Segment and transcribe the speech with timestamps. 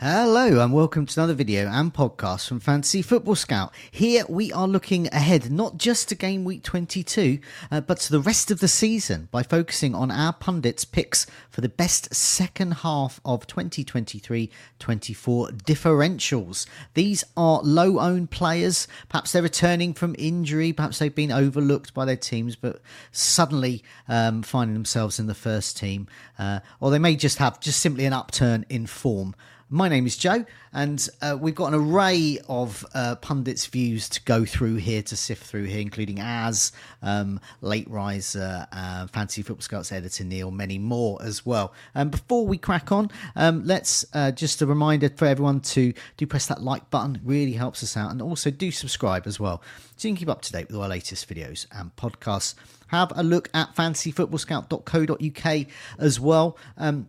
[0.00, 3.72] Hello and welcome to another video and podcast from Fantasy Football Scout.
[3.92, 7.38] Here we are looking ahead not just to game week 22,
[7.70, 11.60] uh, but to the rest of the season by focusing on our pundits' picks for
[11.60, 14.50] the best second half of 2023
[14.80, 16.66] 24 differentials.
[16.94, 18.88] These are low owned players.
[19.08, 24.42] Perhaps they're returning from injury, perhaps they've been overlooked by their teams, but suddenly um,
[24.42, 28.12] finding themselves in the first team, uh, or they may just have just simply an
[28.12, 29.36] upturn in form.
[29.70, 34.22] My name is Joe, and uh, we've got an array of uh, pundits' views to
[34.22, 36.70] go through here, to sift through here, including Az,
[37.02, 41.72] um, Lateriser, uh, Fantasy Football Scouts editor Neil, many more as well.
[41.94, 46.26] And before we crack on, um, let's uh, just a reminder for everyone to do
[46.26, 49.62] press that like button, really helps us out, and also do subscribe as well,
[49.96, 52.54] so you can keep up to date with our latest videos and podcasts.
[52.88, 55.66] Have a look at fantasyfootballscout.co.uk
[55.98, 56.58] as well.
[56.76, 57.08] Um,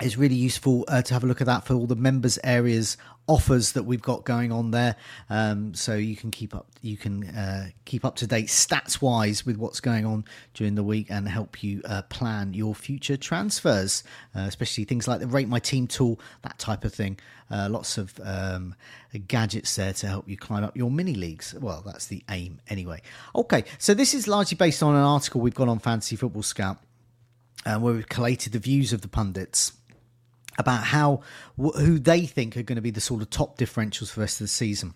[0.00, 2.96] it's really useful uh, to have a look at that for all the members areas
[3.28, 4.96] offers that we've got going on there.
[5.30, 9.46] Um, so you can keep up you can uh, keep up to date stats wise
[9.46, 14.02] with what's going on during the week and help you uh, plan your future transfers
[14.34, 17.18] uh, especially things like the rate my team tool that type of thing.
[17.50, 18.74] Uh, lots of um,
[19.28, 21.54] gadgets there to help you climb up your mini leagues.
[21.60, 23.02] Well that's the aim anyway.
[23.36, 26.78] Okay so this is largely based on an article we've got on fantasy football scout
[27.64, 29.72] uh, where we've collated the views of the pundits
[30.58, 31.20] about how
[31.56, 34.40] who they think are going to be the sort of top differentials for the rest
[34.40, 34.94] of the season.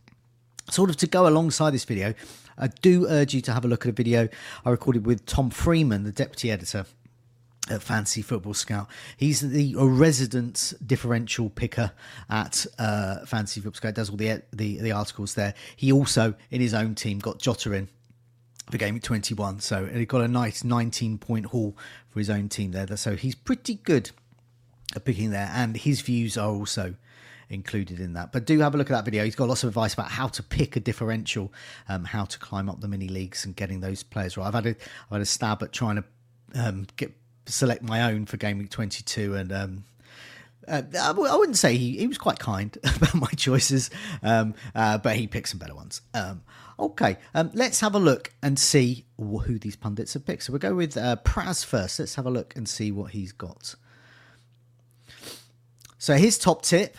[0.71, 2.15] Sort of to go alongside this video,
[2.59, 4.29] I do urge you to have a look at a video
[4.65, 6.87] I recorded with Tom Freeman, the deputy editor
[7.71, 8.89] at Fantasy Football Scout.
[9.17, 11.93] He's the resident differential picker
[12.31, 13.95] at uh, Fantasy Football Scout.
[13.95, 15.55] Does all the, the the articles there.
[15.77, 17.89] He also in his own team got Jota in
[18.71, 21.77] for game at 21, so he got a nice 19 point haul
[22.09, 22.97] for his own team there.
[22.97, 24.11] So he's pretty good
[25.05, 26.95] picking there, and his views are also
[27.49, 28.33] included in that.
[28.33, 29.25] But do have a look at that video.
[29.25, 31.53] He's got lots of advice about how to pick a differential,
[31.89, 34.47] um, how to climb up the mini leagues, and getting those players right.
[34.47, 36.05] I've had a I've had a stab at trying to
[36.55, 37.13] um, get
[37.47, 39.85] select my own for game week twenty two, and um,
[40.69, 43.91] uh, I wouldn't say he, he was quite kind about my choices,
[44.23, 46.01] um, uh, but he picked some better ones.
[46.15, 46.43] Um,
[46.79, 50.45] okay, um, let's have a look and see who these pundits have picked.
[50.45, 51.99] So we'll go with uh, Pras first.
[51.99, 53.75] Let's have a look and see what he's got.
[55.99, 56.97] So his top tip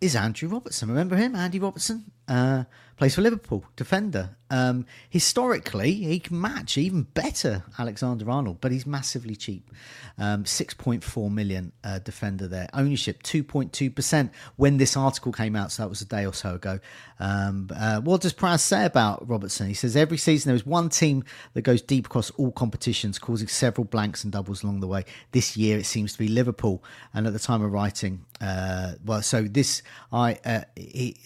[0.00, 0.88] is Andrew Robertson.
[0.88, 2.12] Remember him, Andy Robertson?
[2.28, 2.64] Uh,
[2.96, 4.30] plays for Liverpool, defender.
[4.48, 9.70] Um, historically, he can match even better Alexander Arnold, but he's massively cheap.
[10.18, 12.68] Um, 6.4 million uh, defender there.
[12.72, 16.80] Ownership 2.2% when this article came out, so that was a day or so ago.
[17.18, 19.66] Um, uh, what does Pras say about Robertson?
[19.66, 23.48] He says every season there is one team that goes deep across all competitions, causing
[23.48, 25.04] several blanks and doubles along the way.
[25.32, 29.22] This year it seems to be Liverpool, and at the time of writing, uh, well,
[29.22, 31.16] so this I uh, he,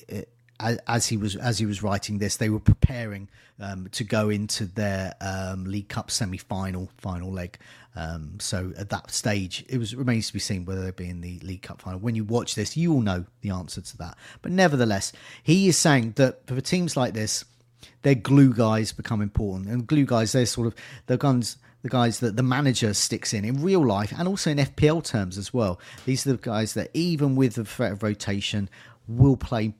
[0.86, 3.28] as he was as he was writing this, they were preparing
[3.58, 7.58] um, to go into their um, League Cup semi final final leg.
[7.96, 11.20] Um, so at that stage, it was remains to be seen whether they'll be in
[11.20, 11.98] the League Cup final.
[11.98, 14.16] When you watch this, you will know the answer to that.
[14.42, 15.12] But nevertheless,
[15.42, 17.44] he is saying that for teams like this,
[18.02, 20.74] their glue guys become important, and glue guys they're sort of
[21.06, 24.58] the guns the guys that the manager sticks in in real life and also in
[24.58, 25.80] FPL terms as well.
[26.04, 28.68] These are the guys that even with the threat of rotation
[29.08, 29.74] will play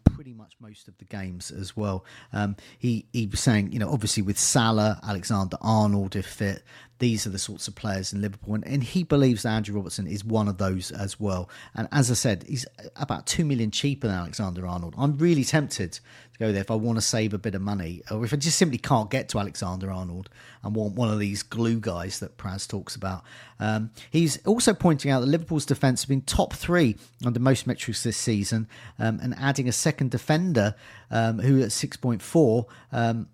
[0.61, 2.05] most of the games as well.
[2.33, 6.62] Um, he he was saying, you know, obviously with Salah, Alexander Arnold, if fit,
[7.00, 10.06] these are the sorts of players in Liverpool, and, and, he believes that Andrew Robertson
[10.06, 11.49] is one of those as well.
[11.75, 14.94] And as I said, he's about two million cheaper than Alexander Arnold.
[14.97, 16.00] I'm really tempted to
[16.38, 18.58] go there if I want to save a bit of money, or if I just
[18.58, 20.29] simply can't get to Alexander Arnold
[20.62, 23.23] and want one of these glue guys that Pras talks about.
[23.58, 28.02] Um, he's also pointing out that Liverpool's defence has been top three under most metrics
[28.02, 28.69] this season,
[28.99, 30.75] um, and adding a second defender
[31.11, 32.67] um, who at six point four.
[32.93, 33.29] Um,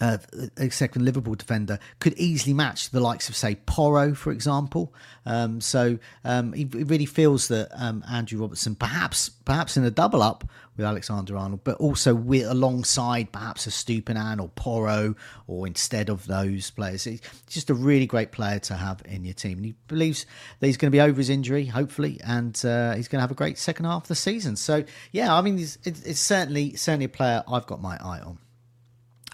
[0.00, 0.18] uh,
[0.56, 4.94] a second Liverpool defender could easily match the likes of, say, Porro, for example.
[5.26, 9.90] Um, so um, he, he, really feels that um, Andrew Robertson, perhaps perhaps in a
[9.90, 10.44] double up
[10.76, 15.14] with Alexander Arnold, but also with alongside perhaps a Estupiñán or Porro,
[15.46, 17.04] or instead of those players.
[17.04, 19.58] He's just a really great player to have in your team.
[19.58, 20.24] And he believes
[20.60, 23.30] that he's going to be over his injury, hopefully, and uh, he's going to have
[23.30, 24.56] a great second half of the season.
[24.56, 28.38] So yeah, I mean, it's, it's certainly certainly a player I've got my eye on.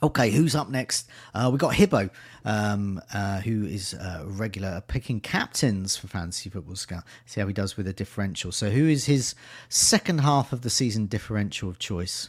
[0.02, 1.08] Okay, who's up next?
[1.32, 2.10] Uh, we got Hibbo,
[2.44, 7.02] um, uh, who is a regular picking captains for Fantasy Football Scout.
[7.24, 8.52] See how he does with a differential.
[8.52, 9.34] So, who is his
[9.70, 12.28] second half of the season differential of choice?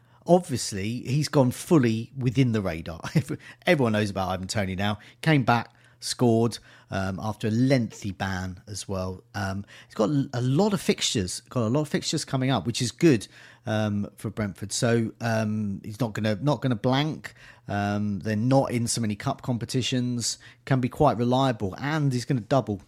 [0.27, 3.01] obviously he's gone fully within the radar.
[3.65, 4.99] Everyone knows about Ivan Toney now.
[5.21, 6.59] Came back, scored
[6.89, 9.23] um, after a lengthy ban as well.
[9.33, 12.81] Um, he's got a lot of fixtures, got a lot of fixtures coming up, which
[12.81, 13.27] is good
[13.65, 14.71] um, for Brentford.
[14.71, 17.33] So um, he's not gonna not gonna blank.
[17.67, 20.37] Um, they're not in so many cup competitions.
[20.65, 22.81] Can be quite reliable, and he's going to double.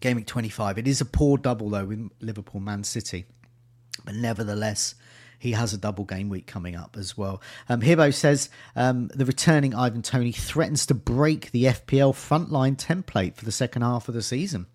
[0.00, 0.78] Game week 25.
[0.78, 3.24] It is a poor double though with Liverpool Man City,
[4.04, 4.96] but nevertheless
[5.42, 7.42] he has a double game week coming up as well.
[7.68, 13.34] Um, Hibbo says um, the returning Ivan Toney threatens to break the FPL frontline template
[13.34, 14.66] for the second half of the season.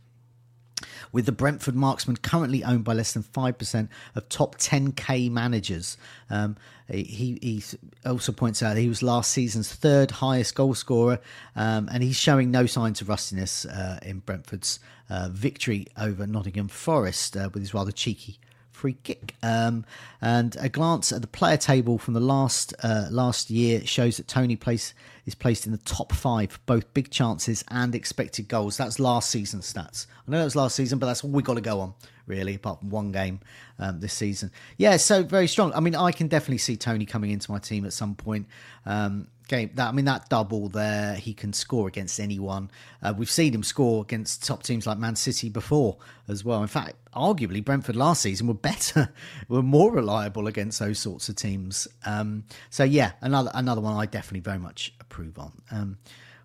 [1.14, 5.96] With the Brentford marksman currently owned by less than 5% of top 10k managers.
[6.30, 6.58] Um,
[6.90, 7.64] he, he
[8.06, 11.22] also points out he was last season's third highest goal scorer,
[11.56, 16.68] um, and he's showing no signs of rustiness uh, in Brentford's uh, victory over Nottingham
[16.68, 18.38] Forest uh, with his rather cheeky
[18.78, 19.36] free kick.
[19.42, 19.86] Um,
[20.22, 24.28] and a glance at the player table from the last uh, last year shows that
[24.28, 24.94] Toney place
[25.26, 28.78] is placed in the top five both big chances and expected goals.
[28.78, 30.06] That's last season stats.
[30.28, 31.94] I know that was last season, but that's all we got to go on
[32.28, 33.40] really, apart from one game
[33.80, 34.52] um, this season.
[34.78, 35.74] Yeah, so very strong.
[35.74, 38.48] I mean, I can definitely see Toney coming into my team at some point.
[38.86, 42.70] Um, game that I mean that double there, he can score against anyone.
[43.02, 46.62] Uh, we've seen him score against top teams like Man City before as well.
[46.62, 49.10] In fact, arguably Brentford last season were better,
[49.48, 51.88] were more reliable against those sorts of teams.
[52.06, 55.54] Um, so yeah, another another one I definitely very much approve on.
[55.72, 55.98] Um,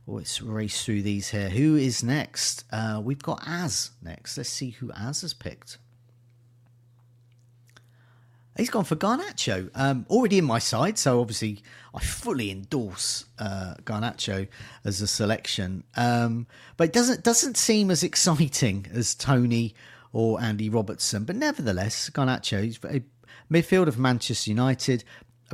[0.06, 1.50] let's race through these here.
[1.50, 2.64] Who is next?
[2.72, 4.36] Uh, we've got Az next.
[4.36, 5.78] Let's see who Az has picked.
[8.56, 9.70] He's gone for Garnacho.
[9.74, 11.62] Um, already in my side, so obviously
[11.94, 14.46] I fully endorse uh, Garnacho
[14.84, 15.84] as a selection.
[15.96, 19.74] Um, but it doesn't doesn't seem as exciting as Toney
[20.12, 21.24] or Andy Robertson.
[21.24, 23.02] But nevertheless, Garnacho, he's a
[23.50, 25.04] midfield of Manchester United,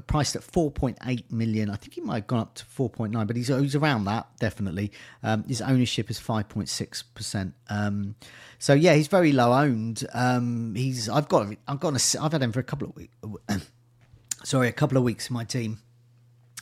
[0.06, 1.70] priced at 4.8 million.
[1.70, 4.92] I think he might have gone up to 4.9, but he's, he's around that definitely.
[5.22, 7.54] Um, his ownership is 5.6 percent.
[7.68, 8.14] Um,
[8.58, 10.06] so yeah, he's very low owned.
[10.12, 13.14] Um, he's I've got I've got a, I've had him for a couple of weeks.
[14.44, 15.78] sorry, a couple of weeks in my team,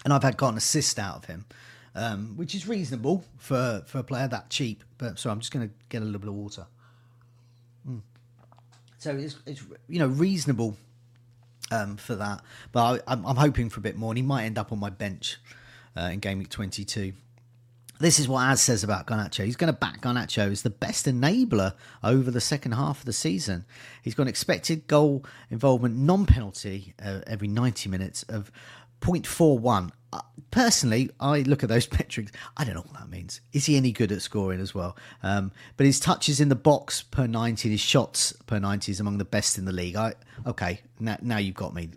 [0.04, 1.46] and I've had got an assist out of him.
[1.94, 4.84] Um, which is reasonable for, for a player that cheap.
[4.98, 6.66] But so I'm just going to get a little bit of water.
[7.88, 8.02] Mm.
[8.98, 10.76] So it's, it's you know reasonable
[11.70, 12.42] um, for that,
[12.72, 14.90] but I, am hoping for a bit more, and he might end up on my
[14.90, 15.38] bench
[15.96, 17.12] uh, in game week 22.
[17.98, 19.44] This is what Az says about Garnacho.
[19.44, 21.72] He's going to back Garnacho as the best enabler
[22.04, 23.64] over the second half of the season.
[24.02, 28.52] He's got an expected goal involvement non penalty uh, every 90 minutes of
[29.00, 29.90] 0.41.
[30.50, 32.32] Personally, I look at those metrics.
[32.56, 33.40] I don't know what that means.
[33.52, 34.96] Is he any good at scoring as well?
[35.22, 39.18] Um, but his touches in the box per 90, his shots per 90 is among
[39.18, 39.96] the best in the league.
[39.96, 40.14] I
[40.46, 41.90] okay, now, now you've got me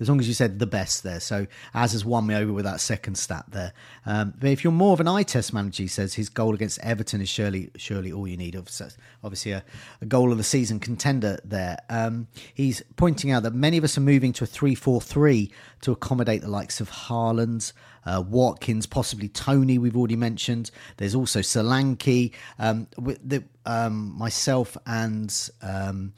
[0.00, 1.20] as long as you said the best there.
[1.20, 3.72] So Az has won me over with that second stat there.
[4.06, 6.78] Um, but if you're more of an eye test manager, he says his goal against
[6.80, 8.56] Everton is surely surely all you need.
[8.56, 9.64] Obviously, a,
[10.00, 11.78] a goal of the season contender there.
[11.88, 15.50] Um, he's pointing out that many of us are moving to a 3 4 3
[15.82, 17.72] to accommodate the likes of Haaland.
[18.04, 20.70] Uh, Watkins, possibly Toney, we've already mentioned.
[20.96, 22.32] There's also Solanke.
[22.58, 26.12] Um, the, um, myself and um,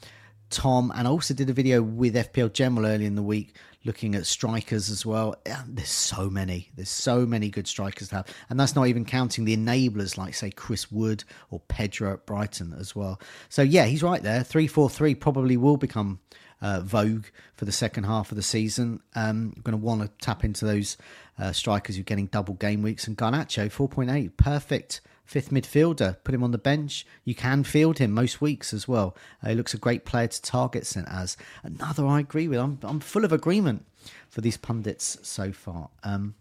[0.55, 4.15] Tom, and I also did a video with FPL General early in the week looking
[4.15, 5.35] at strikers as well.
[5.67, 6.71] There's so many.
[6.75, 8.35] There's so many good strikers to have.
[8.49, 12.73] And that's not even counting the enablers like, say, Chris Wood or Pedro at Brighton
[12.79, 13.19] as well.
[13.49, 14.43] So, yeah, he's right there.
[14.43, 16.19] 3 4 3 probably will become
[16.61, 19.01] uh, vogue for the second half of the season.
[19.13, 20.95] Um, going to want to tap into those
[21.37, 23.07] uh, strikers who are getting double game weeks.
[23.07, 26.17] And Garnacho, 4.8, perfect fifth midfielder.
[26.23, 27.05] Put him on the bench.
[27.23, 29.15] You can field him most weeks as well.
[29.43, 31.35] Uh, he looks a great player to target sent as.
[31.63, 32.59] Another I agree with.
[32.59, 33.85] I'm, I'm full of agreement
[34.29, 35.89] for these pundits so far.
[36.03, 36.35] Um,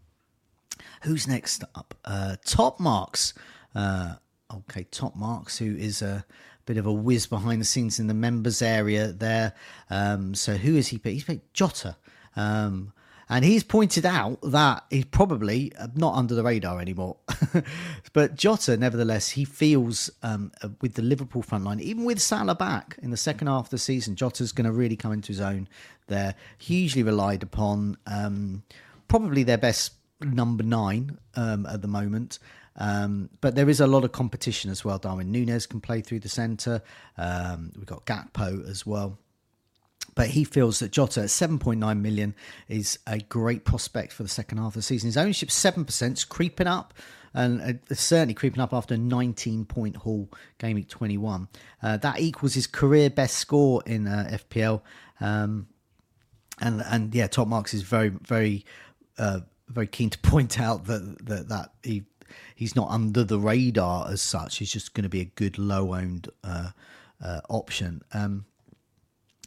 [1.02, 1.94] who's next up?
[2.04, 3.34] Uh, Top Marks.
[3.74, 4.14] Uh,
[4.52, 6.24] okay, Top Marks, who is a
[6.66, 9.52] bit of a whiz behind the scenes in the members area there.
[9.90, 11.00] Um, so who is he?
[11.02, 11.96] He's picked Jota.
[12.36, 12.93] Um,
[13.28, 17.16] and he's pointed out that he's probably uh, not under the radar anymore.
[18.12, 22.54] but Jota, nevertheless, he feels um, uh, with the Liverpool front line, even with Salah
[22.54, 25.40] back in the second half of the season, Jota's going to really come into his
[25.40, 25.68] own
[26.06, 26.34] there.
[26.58, 28.62] Hugely relied upon, um,
[29.08, 32.38] probably their best number nine um, at the moment.
[32.76, 34.98] Um, but there is a lot of competition as well.
[34.98, 36.82] Darwin Nunez can play through the centre.
[37.16, 39.18] Um, we've got Gakpo as well
[40.14, 42.35] but he feels that Jota at 7.9 million
[42.68, 45.09] is a great prospect for the second half of the season.
[45.09, 46.94] His ownership 7%, is creeping up
[47.35, 51.49] and uh, certainly creeping up after a 19 point haul game week 21.
[51.83, 54.83] Uh, that equals his career best score in uh, FPL.
[55.21, 55.66] Um,
[56.61, 58.64] and and yeah, Top Marks is very very
[59.18, 62.04] uh, very keen to point out that that, that he
[62.54, 64.59] he's not under the radar as such.
[64.59, 66.71] He's just going to be a good low owned uh,
[67.23, 68.02] uh, option.
[68.12, 68.47] Um,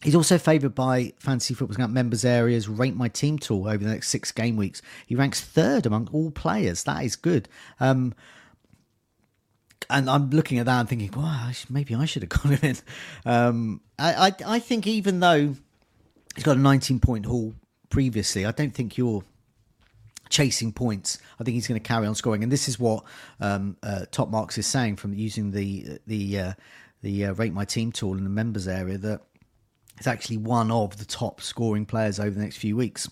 [0.04, 3.90] He's also favoured by Fantasy Football Scout members areas Rate My Team tool over the
[3.90, 4.82] next six game weeks.
[5.08, 6.84] He ranks third among all players.
[6.84, 7.50] That is good.
[7.80, 8.14] Um,
[9.90, 12.78] and I'm looking at that and thinking, well, maybe I should have gone him in.
[13.26, 15.56] Um, I, I, I think even though
[16.36, 17.54] he's got a 19 point haul
[17.90, 19.24] previously, I don't think you're
[20.30, 21.20] chasing points.
[21.40, 23.04] I think he's going to carry on scoring, and this is what
[23.40, 26.54] um, uh, Top Marks is saying from using the the uh,
[27.02, 29.22] the uh, Rate My Team tool in the members area that
[30.00, 33.10] is actually one of the top scoring players over the next few weeks.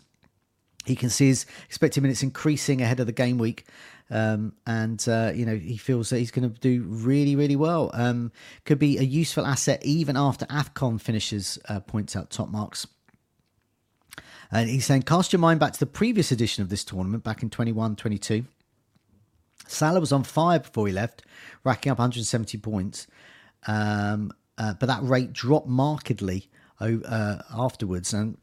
[0.85, 3.65] He can see his expected minutes increasing ahead of the game week.
[4.11, 7.89] Um, and uh, you know he feels that he's going to do really, really well.
[7.93, 8.31] Um,
[8.63, 11.57] could be a useful asset even after Afcon finishes.
[11.67, 12.85] Uh, points out top marks.
[14.51, 17.41] And he's saying, cast your mind back to the previous edition of this tournament back
[17.41, 18.45] in 21 22.
[19.67, 21.23] Salah was on fire before he left,
[21.63, 23.07] racking up 170 points.
[23.67, 28.37] Um, uh, but that rate dropped markedly uh, afterwards, and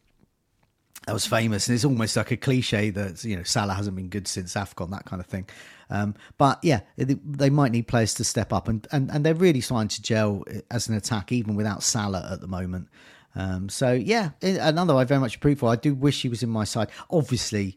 [1.07, 1.69] that was famous.
[1.69, 4.91] And it's almost like a cliche that you know Salah hasn't been good since Afcon,
[4.91, 5.49] that kind of thing.
[5.91, 9.61] Um, but yeah, they might need players to step up, and, and and they're really
[9.61, 12.89] starting to gel as an attack, even without Salah at the moment.
[13.35, 15.71] Um, so yeah, another I very much approve for.
[15.71, 16.91] I do wish he was in my side.
[17.11, 17.77] Obviously,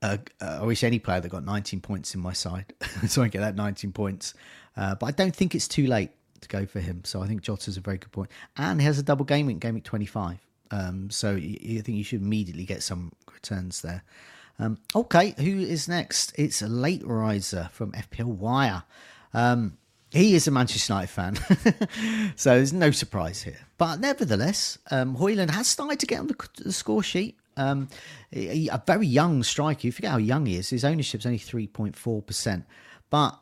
[0.00, 2.72] uh, uh, I wish any player that got 19 points in my side,
[3.08, 4.34] so I get that 19 points.
[4.76, 6.10] Uh, but I don't think it's too late
[6.42, 7.02] to go for him.
[7.04, 8.30] So I think Jota's a very good point.
[8.56, 10.38] And he has a double game week, game week 25.
[10.70, 14.02] Um, so I think you should immediately get some returns there.
[14.58, 16.32] Um, okay, who is next?
[16.38, 18.82] It's a Lateriser from FPL Wire.
[19.34, 19.78] Um,
[20.10, 21.36] he is a Manchester United fan,
[22.36, 23.58] so there's no surprise here.
[23.78, 27.38] But nevertheless, um, Højlund has started to get on the, the score sheet.
[27.56, 27.88] Um,
[28.30, 29.86] he- a very young striker.
[29.86, 30.68] You forget how young he is.
[30.68, 32.66] His ownership's only three point four percent,
[33.08, 33.38] but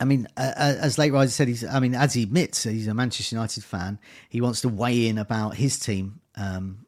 [0.00, 1.64] I mean, uh, as Lateriser said, he's.
[1.64, 3.98] I mean, as he admits, he's a Manchester United fan.
[4.30, 6.86] He wants to weigh in about his team, um,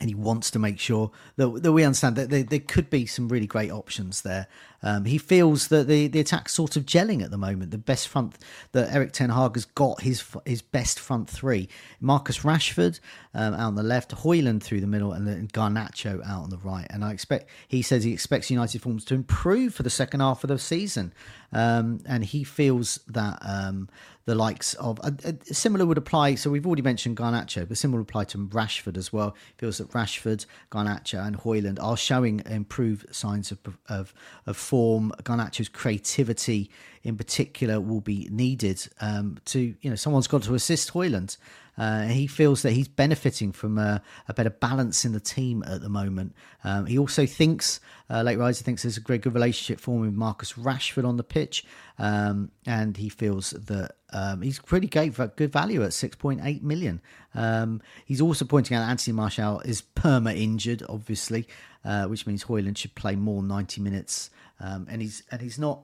[0.00, 3.06] and he wants to make sure that, that we understand that there, there could be
[3.06, 4.48] some really great options there.
[4.82, 7.70] Um, he feels that the the attack's sort of gelling at the moment.
[7.70, 8.36] The best front
[8.72, 11.68] that Erik Ten Hag has got his his best front three:
[12.00, 13.00] Marcus Rashford
[13.32, 16.58] um, out on the left, Højlund through the middle, and then Garnacho out on the
[16.58, 16.86] right.
[16.90, 20.44] And I expect he says he expects United forms to improve for the second half
[20.44, 21.14] of the season,
[21.52, 23.88] um, and he feels that um,
[24.26, 26.34] the likes of uh, uh, similar would apply.
[26.34, 29.34] So we've already mentioned Garnacho, but similar would apply to Rashford as well.
[29.58, 34.14] Feels that Rashford, Garnacho, and Højlund are showing improved signs of of,
[34.46, 35.12] of form.
[35.22, 36.70] Garnacho's creativity,
[37.02, 41.36] in particular, will be needed um, to you know someone's got to assist Højlund.
[41.76, 45.80] Uh, he feels that he's benefiting from a, a, better balance in the team at
[45.80, 46.34] the moment.
[46.62, 50.52] Um, he also thinks, uh, Lateriser thinks there's a great good relationship forming with Marcus
[50.52, 51.64] Rashford on the pitch,
[51.98, 57.00] um, and he feels that um, he's pretty for good value at 6.8 million.
[57.34, 61.48] Um, he's also pointing out Anthony Martial is perma injured, obviously,
[61.84, 65.82] uh, which means Højlund should play more 90 minutes, um, and he's and he's not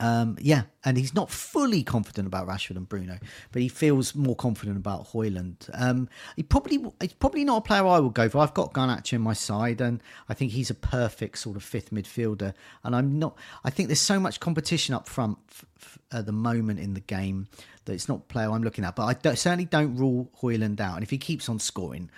[0.00, 3.18] um, yeah, and he's not fully confident about Rashford and Bruno,
[3.50, 5.68] but he feels more confident about Højlund.
[5.74, 8.38] Um, he probably he's probably not a player I would go for.
[8.38, 11.90] I've got Garnacho in my side, and I think he's a perfect sort of fifth
[11.90, 12.54] midfielder.
[12.84, 13.36] And I'm not.
[13.64, 17.00] I think there's so much competition up front f- f- at the moment in the
[17.00, 17.48] game
[17.86, 18.94] that it's not player I'm looking at.
[18.94, 20.94] But I don't, certainly don't rule Højlund out.
[20.94, 22.08] And if he keeps on scoring,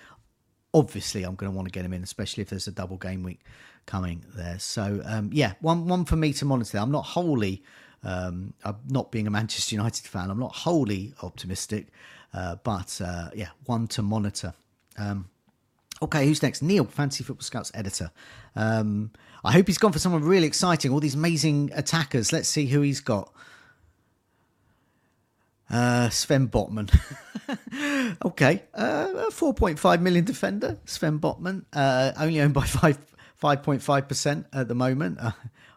[0.71, 3.23] obviously I'm going to want to get him in, especially if there's a double game
[3.23, 3.41] week
[3.85, 4.59] coming there.
[4.59, 6.77] So um, yeah, one one for me to monitor.
[6.77, 7.63] I'm not wholly,
[8.03, 10.29] um, I'm not being a Manchester United fan.
[10.29, 11.87] I'm not wholly optimistic,
[12.33, 14.53] uh, but uh, yeah, one to monitor.
[14.97, 15.29] Um,
[16.01, 16.61] okay, who's next?
[16.61, 18.11] Neil, Fantasy Football Scouts editor.
[18.55, 19.11] Um,
[19.43, 20.91] I hope he's gone for someone really exciting.
[20.91, 22.31] All these amazing attackers.
[22.31, 23.31] Let's see who he's got.
[25.69, 26.89] Uh, Sven Botman.
[28.25, 32.97] okay, uh, 4.5 million defender, Sven Botman, uh, only owned by 5,
[33.41, 35.19] 5.5% at the moment.
[35.31, 35.31] Uh,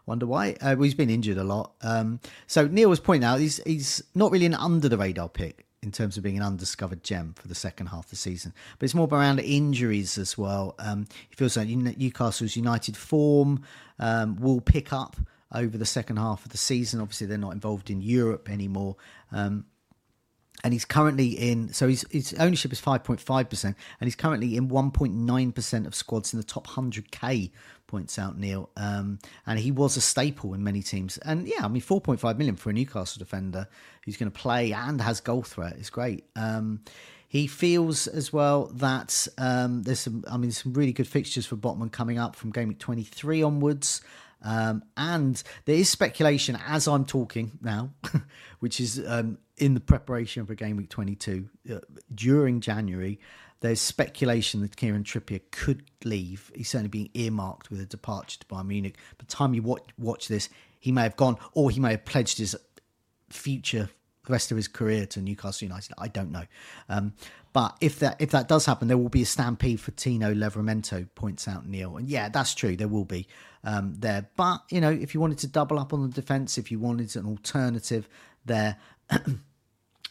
[0.07, 0.51] wonder why.
[0.61, 1.73] Uh, well, he's been injured a lot.
[1.81, 5.65] Um, so Neil was pointing out he's, he's not really an under the radar pick
[5.81, 8.85] in terms of being an undiscovered gem for the second half of the season, but
[8.85, 10.75] it's more around injuries as well.
[10.79, 13.63] Um, he feels like Newcastle's United form
[13.99, 15.15] um, will pick up
[15.53, 17.01] over the second half of the season.
[17.01, 18.95] Obviously, they're not involved in Europe anymore.
[19.31, 19.65] Um,
[20.65, 25.85] and he's currently in so his, his ownership is 5.5% and he's currently in 1.9%
[25.85, 27.51] of squads in the top 100k
[27.85, 28.71] points out neil.
[28.75, 31.19] Um, and he was a staple in many teams.
[31.19, 33.67] And yeah i mean 4.5 million for a newcastle defender
[34.03, 36.25] who's going to play and has goal threat is great.
[36.35, 36.81] Um,
[37.27, 41.57] he feels as well that um, there's some i mean some really good fixtures for
[41.57, 44.01] botman coming up from game week 23 onwards
[44.45, 47.89] um, and there is speculation as I'm talking now,
[48.59, 51.79] which is um, in the preparation for game week 22 uh,
[52.13, 53.19] during January.
[53.61, 56.51] There's speculation that Kieran Trippier could leave.
[56.53, 58.97] He's certainly being earmarked with a departure to Bayern Munich.
[59.17, 62.05] By the time you watch, watch this, he may have gone, or he may have
[62.05, 62.55] pledged his
[63.29, 63.89] future
[64.25, 65.93] the rest of his career to Newcastle United.
[65.97, 66.45] I don't know.
[66.89, 67.13] Um,
[67.53, 71.07] but if that if that does happen, there will be a stampede for Tino Livramento.
[71.15, 71.97] points out Neil.
[71.97, 72.75] And yeah, that's true.
[72.75, 73.27] There will be
[73.63, 74.29] um, there.
[74.35, 77.15] But you know, if you wanted to double up on the defence, if you wanted
[77.15, 78.07] an alternative
[78.45, 78.77] there.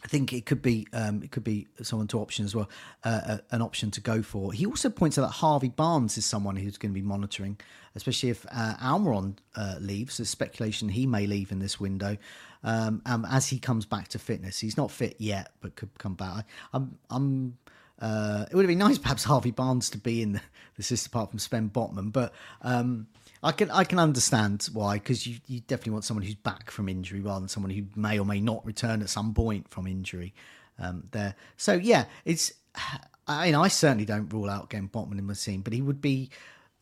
[0.05, 2.69] I think it could be um, it could be someone to option as well,
[3.03, 4.53] uh, uh, an option to go for.
[4.53, 7.57] He also points out that Harvey Barnes is someone who's going to be monitoring,
[7.95, 10.17] especially if uh, Almiron uh, leaves.
[10.17, 12.17] There's speculation he may leave in this window
[12.63, 14.59] um, um, as he comes back to fitness.
[14.59, 16.29] He's not fit yet, but could come back.
[16.35, 17.57] I, I'm, I'm
[17.99, 20.41] uh, it would have been nice perhaps Harvey Barnes to be in the,
[20.77, 23.07] the system apart from Sven Botman, but um,
[23.45, 26.89] I can I can understand why because you, you definitely want someone who's back from
[26.89, 30.33] injury rather than someone who may or may not return at some point from injury.
[30.79, 32.51] Um, there, so yeah, it's.
[33.27, 35.99] I mean, I certainly don't rule out getting Botman in my team, but he would
[35.99, 36.29] be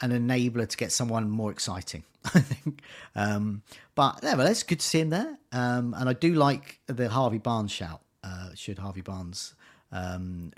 [0.02, 2.04] an enabler to get someone more exciting.
[2.26, 2.82] I think,
[3.16, 3.62] um,
[3.96, 7.72] but nevertheless, good to see him there, um, and I do like the Harvey Barnes
[7.72, 8.02] shout.
[8.26, 9.56] Uh, should Harvey Barnes
[9.94, 10.52] um,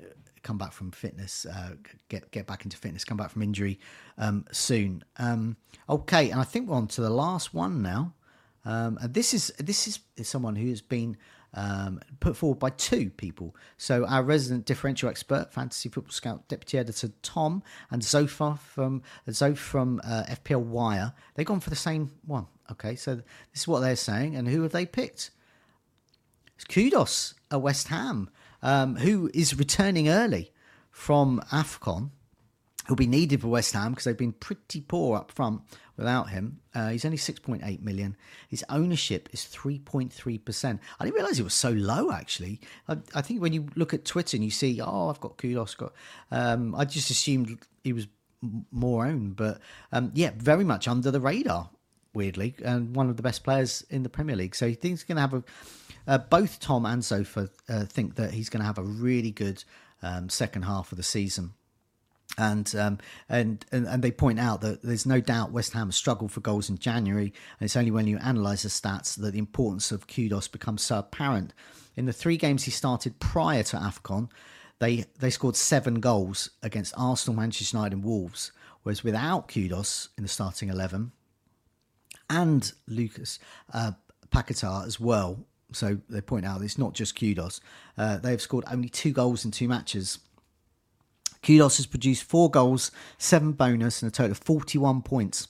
[0.46, 1.72] come back from fitness, uh,
[2.08, 3.80] get get back into fitness, come back from injury
[4.18, 5.04] um, soon.
[5.18, 5.58] Um,
[5.90, 8.14] okay, and I think we're on to the last one now.
[8.64, 11.18] Um, and this is this is, someone who has been
[11.56, 13.56] um, put forward by two people.
[13.78, 19.58] So our resident differential expert, fantasy football scout, deputy editor Tom, and Zophar from Zof
[19.58, 21.14] from uh, FPL Wire.
[21.34, 22.48] They've gone for the same one.
[22.72, 25.32] Okay, so this is what they're saying, and who have they picked?
[26.56, 28.30] It's Kudus at West Ham,
[28.65, 30.51] um, who is returning early
[30.89, 32.10] from AFCON.
[32.88, 35.62] He'll be needed for West Ham because they've been pretty poor up front
[35.97, 36.60] without him.
[36.73, 38.17] Uh, he's only 6.8 million.
[38.49, 40.80] His ownership is 3.3%.
[40.99, 42.60] I didn't realize it was so low, actually.
[42.88, 45.78] I, I, think when you look at Twitter and you see, oh, I've got Kudus,
[45.78, 45.93] got,
[46.32, 48.08] um, I just assumed he was
[48.71, 49.36] more owned.
[49.36, 49.60] But
[49.91, 51.69] um, yeah, very much under the radar,
[52.13, 54.56] weirdly, and one of the best players in the Premier League.
[54.56, 55.43] So he thinks he's going to have a.
[56.08, 59.63] Uh, both Tom and Zophar uh, think that he's going to have a really good
[60.02, 61.54] um, second half of the season
[62.38, 62.98] and, um,
[63.30, 66.70] and and and they point out that there's no doubt West Ham struggled for goals
[66.70, 70.52] in January, and it's only when you analyse the stats that the importance of Kudus
[70.52, 71.54] becomes so apparent.
[71.96, 74.30] In the three games he started prior to Afcon,
[74.80, 78.52] they they scored seven goals against Arsenal, Manchester United, and Wolves.
[78.84, 81.12] Whereas without Kudus in the starting eleven,
[82.30, 83.39] and Lucas
[83.74, 83.94] uh,
[84.30, 87.60] Paquetá as well, so they point out it's not just Kudus.
[87.98, 90.20] Uh, they have scored only two goals in two matches
[91.46, 95.48] Kudus has produced four goals, seven bonus, and a total of 41 points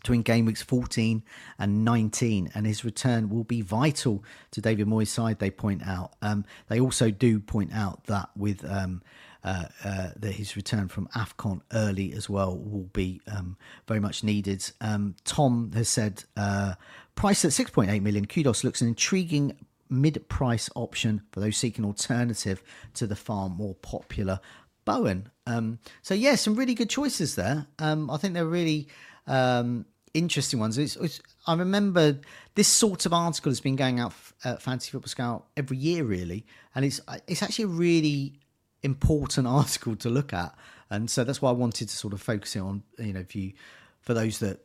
[0.00, 1.22] between game weeks 14
[1.58, 5.38] and 19, and his return will be vital to David Moyes' side.
[5.38, 6.14] They point out.
[6.22, 9.02] Um, they also do point out that with um,
[9.44, 14.24] uh, uh, that his return from Afcon early as well will be um, very much
[14.24, 14.64] needed.
[14.80, 16.74] Um, Tom has said, uh,
[17.14, 19.56] priced at 6.8 million, Kudus looks an intriguing
[19.88, 22.62] mid-price option for those seeking alternative
[22.94, 24.40] to the far more popular
[24.84, 25.30] Bowen.
[25.46, 27.66] Um, so yeah, some really good choices there.
[27.78, 28.88] Um, I think they're really
[29.26, 30.78] um, interesting ones.
[30.78, 32.18] It's, it's, I remember
[32.54, 36.44] this sort of article has been going out at Fantasy Football Scout every year, really,
[36.74, 38.40] and it's it's actually a really
[38.82, 40.54] important article to look at,
[40.90, 42.82] and so that's why I wanted to sort of focus it on.
[42.98, 43.52] You know, if you
[44.00, 44.60] for those that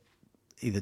[0.62, 0.82] either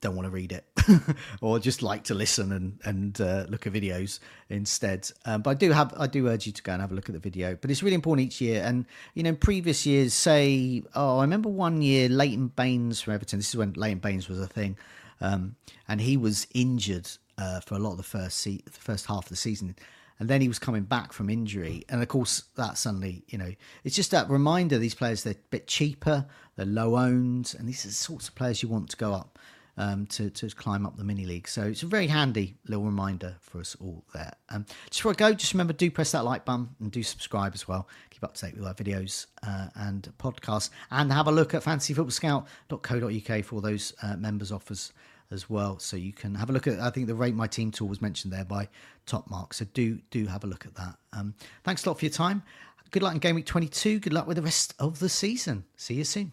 [0.00, 0.64] don't want to read it
[1.40, 5.10] or just like to listen and and uh, look at videos instead.
[5.24, 7.08] Um, but i do have i do urge you to go and have a look
[7.08, 8.62] at the video but it's really important each year.
[8.64, 13.38] And you know previous years say oh i remember one year leighton baines from everton
[13.38, 14.76] this is when leighton baines was a thing
[15.20, 15.56] um,
[15.88, 19.24] and he was injured uh, for a lot of the first se- the first half
[19.24, 19.76] of the season.
[20.18, 21.84] And then he was coming back from injury.
[21.88, 23.52] And of course that suddenly you know
[23.84, 27.84] it's just that reminder these players they're a bit cheaper they're low owned and these
[27.84, 29.38] are the sorts of players you want to go up
[29.80, 31.48] um, to, to climb up the mini league.
[31.48, 34.32] So it's a very handy little reminder for us all there.
[34.50, 37.54] Um, just before I go, just remember do press that like button and do subscribe
[37.54, 37.88] as well.
[38.10, 40.68] Keep up to date with our videos uh, and podcasts.
[40.90, 44.92] And have a look at fantasyfootballscout.co.uk for all those uh, members' offers
[45.30, 45.78] as well.
[45.78, 48.02] So you can have a look at, I think the Rate My Team tool was
[48.02, 48.68] mentioned there by
[49.06, 49.54] Top Mark.
[49.54, 50.96] So do, do have a look at that.
[51.14, 52.42] Um, thanks a lot for your time.
[52.90, 54.00] Good luck in game week 22.
[54.00, 55.64] Good luck with the rest of the season.
[55.76, 56.32] See you soon.